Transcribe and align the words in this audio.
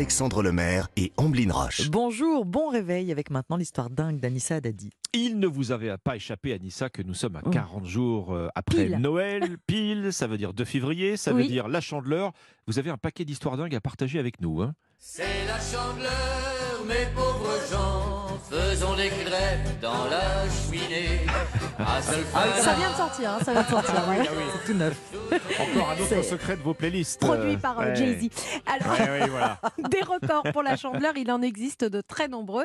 Alexandre 0.00 0.42
Lemaire 0.42 0.88
et 0.98 1.10
Amblin 1.16 1.50
Roche. 1.50 1.88
Bonjour, 1.88 2.44
bon 2.44 2.68
réveil 2.68 3.10
avec 3.10 3.30
maintenant 3.30 3.56
l'histoire 3.56 3.88
dingue 3.88 4.20
d'Anissa 4.20 4.60
Dadi. 4.60 4.90
Il 5.14 5.38
ne 5.38 5.46
vous 5.46 5.72
avait 5.72 5.96
pas 5.96 6.16
échappé, 6.16 6.52
Anissa, 6.52 6.90
que 6.90 7.00
nous 7.00 7.14
sommes 7.14 7.36
à 7.36 7.40
Oh. 7.46 7.48
40 7.48 7.86
jours 7.86 8.34
euh, 8.34 8.48
après 8.54 8.84
Pile. 8.88 8.98
Noël. 8.98 9.56
Pile, 9.66 10.12
ça 10.12 10.26
veut 10.26 10.36
dire 10.36 10.52
2 10.52 10.66
février, 10.66 11.16
ça 11.16 11.32
Oui. 11.32 11.44
veut 11.44 11.48
dire 11.48 11.66
la 11.68 11.80
chandeleur. 11.80 12.32
Vous 12.66 12.78
avez 12.78 12.90
un 12.90 12.98
paquet 12.98 13.24
d'histoires 13.24 13.56
dingues 13.56 13.74
à 13.74 13.80
partager 13.80 14.18
avec 14.18 14.38
nous. 14.42 14.60
Hein 14.60 14.74
C'est 14.98 15.46
la 15.46 15.58
chandeleur, 15.58 16.84
mes 16.86 17.06
pauvres 17.14 17.58
gens, 17.72 18.25
faisons 18.50 18.94
des 18.96 19.08
crêpes 19.08 19.80
dans 19.80 20.04
la 20.06 20.48
cheminée. 20.50 21.20
À 21.78 22.00
fin 22.00 22.62
Ça 22.62 22.72
vient 22.74 22.90
de 22.90 22.96
sortir, 22.96 23.30
hein, 23.30 23.38
ça 23.44 23.52
vient 23.52 23.60
de 23.62 23.68
sortir. 23.68 23.94
ouais. 24.08 24.24
C'est 24.24 24.64
tout 24.72 24.78
neuf. 24.78 24.96
Encore 25.60 25.90
un 25.90 25.98
autre 26.00 26.22
secret 26.24 26.56
de 26.56 26.62
vos 26.62 26.72
playlists. 26.72 27.20
Produit 27.20 27.58
par 27.58 27.78
euh, 27.80 27.88
ouais. 27.90 27.94
Jay-Z. 27.94 28.30
Alors, 28.66 28.98
Ouais, 28.98 29.10
ouais, 29.20 29.28
voilà. 29.28 29.60
des 29.90 30.00
records 30.00 30.44
pour 30.54 30.62
la 30.62 30.76
chandeleur, 30.76 31.12
il 31.18 31.30
en 31.30 31.42
existe 31.42 31.84
de 31.84 32.00
très 32.00 32.28
nombreux. 32.28 32.64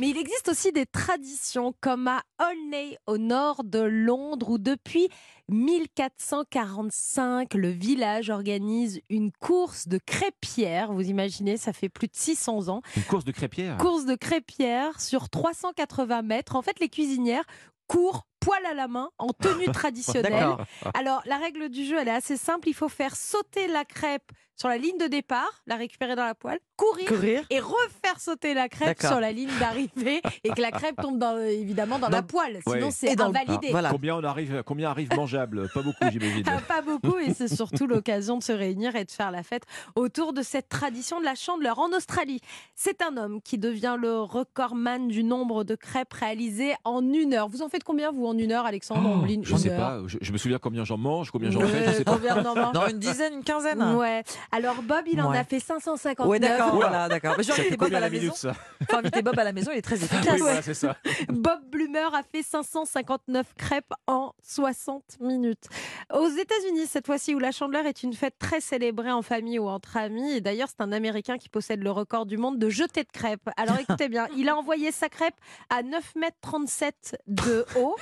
Mais 0.00 0.10
il 0.10 0.16
existe 0.16 0.48
aussi 0.48 0.70
des 0.72 0.86
traditions, 0.86 1.74
comme 1.80 2.06
à 2.06 2.22
Olney, 2.38 2.96
au 3.08 3.18
nord 3.18 3.64
de 3.64 3.80
Londres, 3.80 4.48
où 4.50 4.58
depuis 4.58 5.08
1445, 5.48 7.54
le 7.54 7.68
village 7.68 8.30
organise 8.30 9.00
une 9.10 9.32
course 9.32 9.88
de 9.88 9.98
crêpières. 9.98 10.92
Vous 10.92 11.08
imaginez, 11.08 11.56
ça 11.56 11.72
fait 11.72 11.88
plus 11.90 12.06
de 12.06 12.14
600 12.14 12.68
ans. 12.68 12.80
Une 12.96 13.02
course 13.02 13.24
de 13.24 13.32
crêpière. 13.32 13.76
Course 13.76 14.04
de 14.06 14.14
crêpières 14.14 15.00
sur 15.00 15.11
380 15.30 16.22
mètres. 16.22 16.56
En 16.56 16.62
fait, 16.62 16.80
les 16.80 16.88
cuisinières 16.88 17.44
courent 17.86 18.26
poil 18.44 18.64
à 18.66 18.74
la 18.74 18.88
main 18.88 19.10
en 19.18 19.28
tenue 19.32 19.66
traditionnelle. 19.72 20.56
Alors, 20.94 21.22
la 21.26 21.36
règle 21.38 21.68
du 21.68 21.84
jeu, 21.84 21.96
elle 22.00 22.08
est 22.08 22.12
assez 22.12 22.36
simple. 22.36 22.68
Il 22.68 22.74
faut 22.74 22.88
faire 22.88 23.16
sauter 23.16 23.68
la 23.68 23.84
crêpe 23.84 24.30
sur 24.54 24.68
la 24.68 24.76
ligne 24.76 24.98
de 24.98 25.06
départ, 25.06 25.62
la 25.66 25.76
récupérer 25.76 26.14
dans 26.14 26.26
la 26.26 26.34
poêle, 26.36 26.60
courir 26.76 27.08
Courir. 27.08 27.42
et 27.50 27.58
refaire 27.58 28.20
sauter 28.20 28.54
la 28.54 28.68
crêpe 28.68 29.00
sur 29.00 29.18
la 29.18 29.32
ligne 29.32 29.50
d'arrivée 29.58 30.20
et 30.44 30.50
que 30.50 30.60
la 30.60 30.70
crêpe 30.70 31.00
tombe 31.00 31.18
dans- 31.18 31.38
évidemment 31.38 31.98
dans, 31.98 32.10
la 32.10 32.22
poêle. 32.22 32.60
Sinon, 32.68 32.86
Ouais. 32.86 32.90
c'est 32.92 33.20
invalidé. 33.20 33.70
Voilà. 33.70 33.90
Combien, 33.90 34.14
on 34.16 34.22
arrive, 34.22 34.62
combien 34.64 34.90
arrive 34.90 35.08
mangeable? 35.16 35.68
Pas 35.72 35.82
beaucoup, 35.82 36.04
j'imagine. 36.12 36.44
Ah, 36.46 36.60
Pas 36.68 36.82
beaucoup, 36.82 37.16
et 37.18 37.32
c'est 37.34 37.48
surtout 37.48 37.86
l'occasion 37.86 38.36
de 38.36 38.42
se 38.42 38.52
réunir 38.52 38.94
et 38.94 39.04
de 39.04 39.10
faire 39.10 39.30
la 39.30 39.42
fête 39.42 39.64
autour 39.96 40.32
de 40.32 40.42
cette 40.42 40.68
tradition 40.68 41.18
de 41.18 41.24
la 41.24 41.34
chandeleur. 41.34 41.78
En 41.80 41.90
Australie, 41.92 42.40
c'est 42.76 43.02
un 43.02 43.16
homme 43.16 43.40
qui 43.42 43.58
devient 43.58 43.96
le 43.98 44.20
recordman 44.20 45.08
du 45.08 45.24
nombre 45.24 45.64
de 45.64 45.74
crêpes 45.74 46.12
réalisées 46.12 46.74
en 46.84 47.02
une 47.12 47.34
heure. 47.34 47.48
Vous 47.48 47.62
en 47.62 47.68
faites 47.68 47.84
combien, 47.84 48.12
vous, 48.12 48.26
en 48.32 48.38
une 48.38 48.52
heure, 48.52 48.66
Alexandre 48.66 49.02
Oh, 49.04 49.14
Omblin 49.18 49.40
je 49.42 49.50
Une 49.52 49.58
sais 49.58 49.70
heure 49.70 49.78
pas. 49.78 50.02
Je, 50.06 50.18
je 50.20 50.32
me 50.32 50.38
souviens 50.38 50.58
combien 50.58 50.84
j'en 50.84 50.98
mange, 50.98 51.30
combien 51.30 51.50
j'en 51.50 51.60
fais. 51.60 51.86
Je 51.86 51.92
sais 51.98 52.04
pas. 52.04 52.12
combien 52.12 52.36
on 52.44 52.46
en 52.46 52.54
mange 52.54 52.72
Dans 52.72 52.86
une 52.88 52.98
dizaine, 52.98 53.34
une 53.34 53.44
quinzaine 53.44 53.82
Ouais. 53.96 54.22
Alors 54.50 54.82
Bob, 54.82 55.04
il 55.06 55.20
en 55.20 55.30
Ouais. 55.30 55.38
a 55.38 55.44
fait 55.44 55.60
559. 55.60 56.26
Ouais, 56.28 56.38
d'accord, 56.40 56.74
voilà, 56.74 57.08
d'accord. 57.08 57.34
Fait 57.36 57.50
inviter 57.52 57.76
Bob 57.76 57.88
à 57.88 57.90
la 57.92 58.00
la 58.00 58.10
maison. 58.10 58.22
minute, 58.22 58.36
ça 58.36 58.54
Faut 58.90 58.96
inviter 58.96 59.22
Bob 59.22 59.38
à 59.38 59.44
la 59.44 59.52
maison, 59.52 59.70
il 59.72 59.78
est 59.78 59.82
très 59.82 59.96
efficace. 59.96 60.26
Oui, 60.34 60.40
voilà, 60.40 60.62
c'est 60.62 60.74
ça. 60.74 60.96
Bob 61.28 61.60
Blumer 61.70 62.08
a 62.14 62.22
fait 62.22 62.42
559 62.42 63.54
crêpes 63.56 63.92
en 64.06 64.32
60 64.42 65.02
minutes. 65.20 65.64
Aux 66.12 66.28
États-Unis, 66.28 66.86
cette 66.88 67.06
fois-ci, 67.06 67.34
où 67.34 67.38
la 67.38 67.50
chandeleur 67.52 67.86
est 67.86 68.02
une 68.02 68.12
fête 68.14 68.34
très 68.38 68.60
célébrée 68.60 69.10
en 69.12 69.22
famille 69.22 69.58
ou 69.58 69.68
entre 69.68 69.96
amis. 69.96 70.32
Et 70.32 70.40
d'ailleurs, 70.40 70.68
c'est 70.68 70.82
un 70.82 70.92
Américain 70.92 71.38
qui 71.38 71.48
possède 71.48 71.82
le 71.82 71.90
record 71.90 72.26
du 72.26 72.36
monde 72.36 72.58
de 72.58 72.68
jeter 72.68 73.02
de 73.04 73.10
crêpes. 73.12 73.48
Alors 73.56 73.78
écoutez 73.78 74.08
bien, 74.08 74.26
il 74.36 74.48
a 74.48 74.56
envoyé 74.56 74.92
sa 74.92 75.08
crêpe 75.08 75.34
à 75.70 75.82
9,37 75.82 76.82
m 76.82 76.92
de 77.28 77.64
haut. 77.76 77.96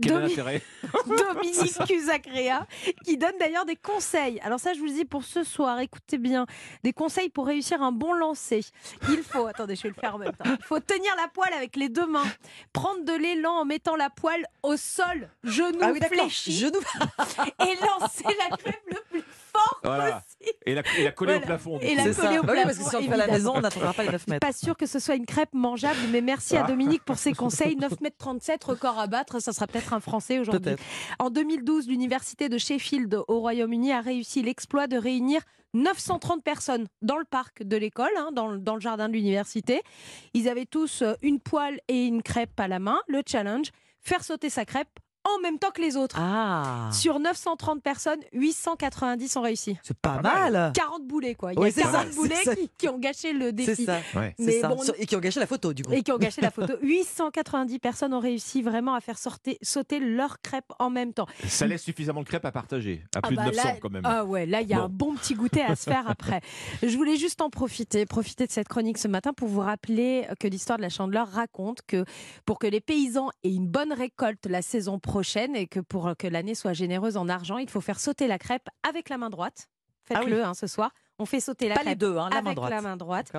Quel 0.00 0.12
Domi- 0.12 0.34
Dominique 1.06 1.78
Cusacrea, 1.86 2.66
qui 3.04 3.16
donne 3.16 3.34
d'ailleurs 3.38 3.64
des 3.64 3.76
conseils. 3.76 4.40
Alors 4.40 4.60
ça, 4.60 4.72
je 4.74 4.78
vous 4.78 4.86
le 4.86 4.92
dis 4.92 5.04
pour 5.04 5.24
ce 5.24 5.44
soir, 5.44 5.78
écoutez 5.80 6.18
bien, 6.18 6.46
des 6.82 6.92
conseils 6.92 7.28
pour 7.28 7.46
réussir 7.46 7.82
un 7.82 7.92
bon 7.92 8.12
lancer. 8.12 8.60
Il 9.08 9.22
faut, 9.22 9.46
attendez, 9.46 9.76
je 9.76 9.82
vais 9.84 9.88
le 9.90 9.94
faire 9.94 10.14
en 10.14 10.18
même 10.18 10.32
temps. 10.32 10.44
Il 10.58 10.64
faut 10.64 10.80
tenir 10.80 11.14
la 11.16 11.28
poêle 11.28 11.52
avec 11.54 11.76
les 11.76 11.88
deux 11.88 12.06
mains, 12.06 12.24
prendre 12.72 13.04
de 13.04 13.12
l'élan 13.12 13.52
en 13.60 13.64
mettant 13.64 13.96
la 13.96 14.10
poêle 14.10 14.44
au 14.62 14.76
sol, 14.76 15.28
genoux 15.44 15.78
Ah 15.80 15.90
oui, 15.92 16.00
fléchis, 16.10 16.52
Genou. 16.58 16.78
et 17.60 17.74
lancer 18.00 18.24
la 18.48 18.56
crêpe 18.56 18.82
le 18.90 18.98
plus 19.10 19.24
fort 19.52 19.80
Voilà. 19.82 20.04
possible. 20.20 20.24
Et 20.66 20.74
la, 20.74 20.82
et 20.98 21.04
la 21.04 21.12
coller 21.12 21.32
Voilà. 21.32 21.44
au 21.44 21.46
plafond. 21.46 21.78
Et 21.80 21.94
la 21.94 22.04
coller 22.14 22.38
au 22.38 22.42
Bah 22.42 22.52
oui, 22.56 22.60
parce 22.64 22.78
que 22.78 22.82
plafond, 22.84 22.90
si 22.90 22.96
on 22.96 23.00
le 23.00 23.06
fait 23.06 23.12
à 23.12 23.16
la 23.16 23.26
maison, 23.26 23.52
on 23.56 23.60
n'atteindra 23.60 23.92
pas 23.92 24.02
les 24.04 24.10
9 24.12 24.26
mètres. 24.28 24.46
Pas 24.46 24.52
sûr 24.52 24.76
que 24.76 24.86
ce 24.86 24.98
soit 24.98 25.14
une 25.14 25.26
crêpe 25.26 25.52
mangeable, 25.52 25.98
mais 26.10 26.20
merci 26.22 26.56
à 26.56 26.62
Dominique 26.62 27.04
pour 27.04 27.16
ses 27.18 27.32
conseils. 27.34 27.76
9 27.76 28.00
mètres 28.00 28.16
37, 28.18 28.64
record 28.64 28.98
à 28.98 29.06
battre, 29.06 29.40
ça 29.40 29.52
sera 29.52 29.66
peut-être 29.66 29.92
un 29.92 30.00
Français 30.00 30.38
aujourd'hui. 30.38 30.74
En 31.18 31.30
2012, 31.30 31.86
l'université 31.88 32.48
de 32.48 32.56
Sheffield 32.58 33.14
au 33.28 33.40
Royaume-Uni 33.40 33.92
a 33.92 34.00
réussi 34.00 34.42
l'exploit 34.42 34.86
de 34.86 34.96
réunir 34.96 35.42
930 35.74 36.42
personnes 36.44 36.86
dans 37.02 37.18
le 37.18 37.24
parc 37.24 37.62
de 37.62 37.76
l'école, 37.76 38.10
hein, 38.16 38.30
dans, 38.32 38.46
le- 38.48 38.58
dans 38.58 38.74
le 38.74 38.80
jardin 38.80 39.08
de 39.08 39.14
l'université. 39.14 39.82
Ils 40.32 40.48
avaient 40.48 40.66
tous 40.66 41.02
euh, 41.02 41.14
une 41.20 41.40
poêle 41.40 41.80
et 41.88 42.06
une 42.06 42.22
crêpe 42.22 42.58
à 42.60 42.68
la 42.68 42.78
main. 42.78 43.00
Le 43.08 43.22
challenge, 43.26 43.70
faire 44.00 44.22
sauter 44.22 44.50
sa 44.50 44.64
crêpe 44.64 44.88
en 45.24 45.40
même 45.42 45.58
temps 45.58 45.70
que 45.70 45.80
les 45.80 45.96
autres. 45.96 46.16
Ah, 46.18 46.88
Sur 46.92 47.18
930 47.18 47.82
personnes, 47.82 48.20
890 48.32 49.36
ont 49.36 49.42
réussi. 49.42 49.76
c'est 49.82 49.96
pas 49.96 50.18
Pas 50.18 50.50
mal. 50.50 50.72
40 50.74 51.06
boulets, 51.06 51.34
quoi. 51.34 51.52
Il 51.54 51.60
y 51.60 51.64
a 51.64 51.70
c'est 51.70 51.82
40 51.82 52.08
ça, 52.08 52.14
boulets 52.14 52.34
qui, 52.56 52.70
qui 52.78 52.88
ont 52.88 52.98
gâché 52.98 53.32
le 53.32 53.46
C'est 53.46 53.52
défi. 53.52 53.84
ça. 53.84 53.98
Ouais. 54.14 54.34
C'est 54.38 54.44
Mais 54.44 54.60
ça. 54.60 54.68
bon, 54.68 54.76
Et 54.98 55.06
qui 55.06 55.16
ont 55.16 55.20
gâché 55.20 55.40
la 55.40 55.46
photo, 55.46 55.72
du 55.72 55.82
coup. 55.82 55.92
et 55.92 56.02
qui 56.02 56.12
ont 56.12 56.18
gâché 56.18 56.40
la 56.40 56.50
photo. 56.50 56.74
890 56.82 57.78
personnes 57.78 58.12
ont 58.14 58.20
réussi 58.20 58.62
vraiment 58.62 58.94
à 58.94 59.00
faire 59.00 59.18
sortir, 59.18 59.54
sauter 59.62 59.98
leur 59.98 60.40
crêpe 60.42 60.70
en 60.78 60.90
même 60.90 61.12
temps. 61.12 61.26
Ça 61.46 61.66
laisse 61.66 61.82
suffisamment 61.82 62.20
de 62.22 62.26
crêpes 62.28 62.44
à 62.44 62.52
partager. 62.52 63.02
À 63.16 63.22
plus 63.22 63.36
Ah 63.38 63.44
de 63.44 63.50
bah 63.50 63.56
900 63.56 63.68
là- 63.68 63.74
quand 63.80 63.90
même. 63.90 64.02
Ah 64.04 64.24
ouais, 64.24 64.46
là 64.46 64.60
il 64.60 64.68
y 64.68 64.74
a 64.74 64.78
Bon. 64.78 64.84
un 64.84 64.88
bon 64.88 65.14
petit 65.14 65.34
goûter 65.34 65.62
à 65.62 65.74
se 65.76 65.84
faire 65.84 66.08
après. 66.08 66.40
Je 66.82 66.96
voulais 66.96 67.16
juste 67.16 67.40
en 67.40 67.48
profiter, 67.50 68.04
profiter 68.06 68.46
de 68.46 68.52
cette 68.52 68.68
chronique 68.68 68.98
ce 68.98 69.08
matin 69.08 69.32
pour 69.32 69.48
vous 69.48 69.60
rappeler 69.60 70.26
que 70.38 70.46
l'histoire 70.48 70.76
de 70.78 70.82
la 70.82 70.90
chandeleur 70.90 71.28
raconte 71.30 71.78
que 71.86 72.04
pour 72.44 72.58
que 72.58 72.66
les 72.66 72.80
paysans 72.80 73.30
aient 73.42 73.50
une 73.54 73.66
bonne 73.68 73.92
récolte 73.92 74.46
la 74.46 74.60
saison 74.62 74.98
prochaine 74.98 75.13
et 75.54 75.66
que 75.66 75.80
pour 75.80 76.16
que 76.18 76.26
l'année 76.26 76.54
soit 76.54 76.72
généreuse 76.72 77.16
en 77.16 77.28
argent, 77.28 77.58
il 77.58 77.68
faut 77.68 77.80
faire 77.80 78.00
sauter 78.00 78.26
la 78.26 78.38
crêpe 78.38 78.68
avec 78.88 79.08
la 79.08 79.18
main 79.18 79.30
droite. 79.30 79.68
Faites-le 80.02 80.42
Ah 80.42 80.48
hein, 80.50 80.54
ce 80.54 80.66
soir. 80.66 80.90
On 81.18 81.26
fait 81.26 81.40
sauter 81.40 81.68
la 81.68 81.74
Pas 81.76 81.80
les 81.80 81.86
crêpe 81.86 81.98
deux, 81.98 82.16
hein, 82.16 82.28
la 82.30 82.38
avec 82.38 82.44
main 82.44 82.54
droite. 82.54 82.70
la 82.70 82.80
main 82.82 82.96
droite. 82.96 83.32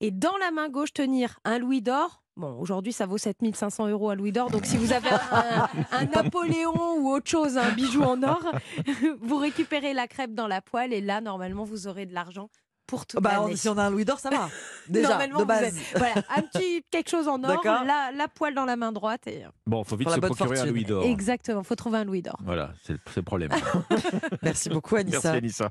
Et 0.00 0.10
dans 0.10 0.36
la 0.38 0.50
main 0.50 0.68
gauche, 0.68 0.92
tenir 0.92 1.38
un 1.44 1.58
louis 1.58 1.80
d'or. 1.82 2.22
Bon, 2.36 2.58
aujourd'hui, 2.60 2.92
ça 2.92 3.06
vaut 3.06 3.16
7500 3.16 3.88
euros 3.88 4.10
un 4.10 4.14
louis 4.14 4.30
d'or. 4.30 4.50
Donc, 4.50 4.66
si 4.66 4.76
vous 4.76 4.92
avez 4.92 5.08
un, 5.08 5.68
un 5.90 6.04
Napoléon 6.14 6.98
ou 6.98 7.08
autre 7.10 7.30
chose, 7.30 7.56
un 7.56 7.72
bijou 7.72 8.02
en 8.02 8.22
or, 8.22 8.42
vous 9.20 9.38
récupérez 9.38 9.94
la 9.94 10.06
crêpe 10.06 10.34
dans 10.34 10.46
la 10.46 10.60
poêle 10.60 10.92
et 10.92 11.00
là, 11.00 11.22
normalement, 11.22 11.64
vous 11.64 11.86
aurez 11.88 12.04
de 12.04 12.12
l'argent 12.12 12.50
pour 12.86 13.06
toute 13.06 13.20
Bah, 13.20 13.32
l'année. 13.32 13.52
on- 13.52 13.56
si 13.56 13.68
on 13.68 13.76
a 13.78 13.82
un 13.84 13.90
louis 13.90 14.04
d'or, 14.04 14.18
ça 14.20 14.30
va. 14.30 14.48
Déjà, 14.88 15.08
Normalement, 15.08 15.36
de 15.38 15.42
vous 15.42 15.48
base. 15.48 15.62
êtes- 15.64 15.96
voilà, 15.98 16.14
un 16.36 16.42
petit 16.42 16.84
quelque 16.90 17.10
chose 17.10 17.28
en 17.28 17.42
or, 17.42 17.48
D'accord. 17.62 17.84
la, 17.84 18.12
la 18.16 18.28
poêle 18.28 18.54
dans 18.54 18.64
la 18.64 18.76
main 18.76 18.92
droite. 18.92 19.26
Et... 19.26 19.44
Bon, 19.66 19.82
faut 19.84 19.96
vite 19.96 20.04
Pour 20.06 20.10
la 20.10 20.16
se 20.16 20.20
bonne 20.20 20.30
procurer 20.34 20.54
un 20.58 20.62
fortune. 20.62 20.72
louis 20.74 20.84
d'or. 20.84 21.04
Exactement, 21.04 21.62
faut 21.62 21.74
trouver 21.74 21.98
un 21.98 22.04
louis 22.04 22.22
d'or. 22.22 22.36
Voilà, 22.44 22.72
c'est 22.84 22.92
le- 22.94 22.98
c'est 23.06 23.16
le 23.16 23.22
problème. 23.22 23.50
Merci 24.42 24.68
beaucoup, 24.68 24.96
Anissa. 24.96 25.20
Merci 25.22 25.38
Anissa. 25.38 25.70